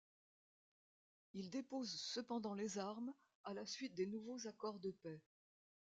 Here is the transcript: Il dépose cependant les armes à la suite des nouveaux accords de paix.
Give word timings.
Il 1.35 1.51
dépose 1.51 1.91
cependant 1.91 2.55
les 2.55 2.79
armes 2.79 3.13
à 3.43 3.53
la 3.53 3.67
suite 3.67 3.93
des 3.93 4.07
nouveaux 4.07 4.47
accords 4.47 4.79
de 4.79 4.89
paix. 4.89 5.21